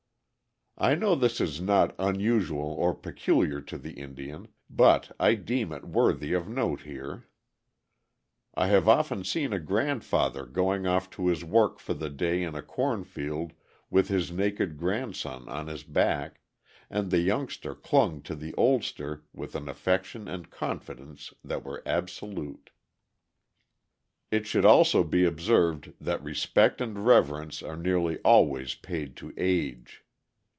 [0.77, 5.85] I know this is not unusual or peculiar to the Indian, but I deem it
[5.85, 7.27] worthy of note here.
[8.55, 12.55] I have often seen a grandfather going off to his work for the day in
[12.55, 13.53] a corn field
[13.91, 16.41] with his naked grandson on his back,
[16.89, 22.71] and the youngster clung to the oldster with an affection and confidence that were absolute.
[24.31, 27.05] [Illustration: AN APACHE GRANDMOTHER AND HER PET.] It should also be observed that respect and
[27.05, 30.03] reverence are nearly always paid to age.